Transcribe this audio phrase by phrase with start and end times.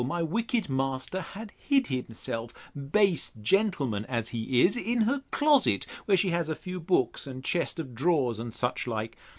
[0.03, 4.75] my wicked master had hid himself, base gentleman as he is!
[4.75, 8.87] in her closet, where she has a few books, and chest of drawers, and such
[8.87, 9.15] like.